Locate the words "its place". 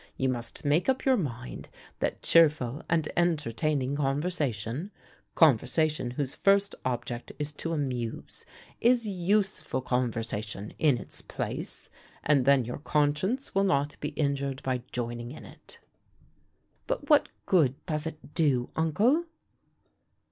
10.97-11.87